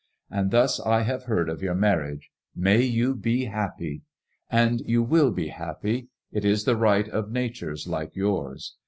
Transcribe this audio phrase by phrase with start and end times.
[0.31, 2.21] And thus I have heard of your mar riage.
[2.55, 4.01] May you be happy
[4.51, 6.07] I And you will be happy.
[6.31, 8.77] It is the right of natures like yours.